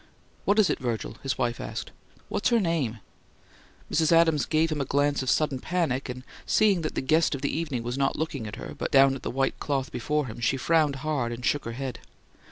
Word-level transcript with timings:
"What 0.45 0.57
is 0.57 0.71
it, 0.71 0.79
Virgil?" 0.79 1.17
his 1.21 1.37
wife 1.37 1.61
asked. 1.61 1.91
"What's 2.27 2.49
her 2.49 2.59
name?" 2.59 3.01
Mrs. 3.91 4.11
Adams 4.11 4.47
gave 4.47 4.71
him 4.71 4.81
a 4.81 4.83
glance 4.85 5.21
of 5.21 5.29
sudden 5.29 5.59
panic, 5.59 6.09
and, 6.09 6.23
seeing 6.43 6.81
that 6.81 6.95
the 6.95 7.01
guest 7.01 7.35
of 7.35 7.43
the 7.43 7.55
evening 7.55 7.83
was 7.83 7.99
not 7.99 8.15
looking 8.15 8.47
at 8.47 8.55
her, 8.55 8.73
but 8.75 8.89
down 8.91 9.13
at 9.13 9.21
the 9.21 9.29
white 9.29 9.59
cloth 9.59 9.91
before 9.91 10.25
him, 10.25 10.39
she 10.39 10.57
frowned 10.57 10.95
hard, 11.05 11.31
and 11.31 11.45
shook 11.45 11.65
her 11.65 11.73
head. 11.73 11.99